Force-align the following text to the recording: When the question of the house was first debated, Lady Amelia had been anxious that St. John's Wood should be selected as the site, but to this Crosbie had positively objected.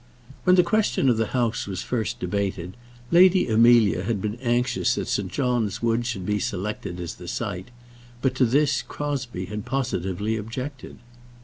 When 0.45 0.55
the 0.55 0.63
question 0.63 1.09
of 1.09 1.17
the 1.17 1.27
house 1.37 1.67
was 1.67 1.83
first 1.83 2.19
debated, 2.19 2.75
Lady 3.11 3.47
Amelia 3.47 4.01
had 4.01 4.19
been 4.19 4.33
anxious 4.41 4.95
that 4.95 5.07
St. 5.07 5.31
John's 5.31 5.83
Wood 5.83 6.07
should 6.07 6.25
be 6.25 6.39
selected 6.39 6.99
as 6.99 7.13
the 7.13 7.27
site, 7.27 7.69
but 8.19 8.33
to 8.33 8.45
this 8.45 8.81
Crosbie 8.81 9.45
had 9.45 9.63
positively 9.63 10.37
objected. 10.37 10.97